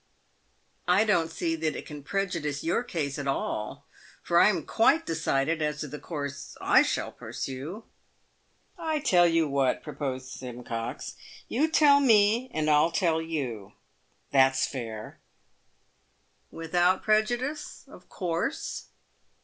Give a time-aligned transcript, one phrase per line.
[0.97, 3.85] "I don't see that it can prejudice your case at all,
[4.23, 7.83] for I am quite decided as to the course J shall pursue.""
[8.79, 11.13] I tell you what," proposed Simcox,"
[11.47, 12.49] you tell me.
[12.51, 13.73] and I'll tell you—
[14.33, 15.19] that's fair."
[16.49, 18.85] "Without prejudice, of course?"